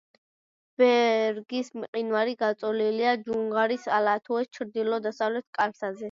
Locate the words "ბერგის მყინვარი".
0.81-2.33